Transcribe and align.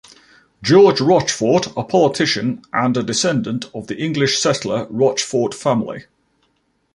George 0.63 0.99
Rochfort, 0.99 1.67
a 1.77 1.83
politician 1.83 2.63
and 2.73 2.97
a 2.97 3.03
descendant 3.03 3.65
of 3.71 3.85
the 3.85 3.95
English 3.99 4.39
settler 4.39 4.87
Rochfort 4.89 5.53
family. 5.53 6.05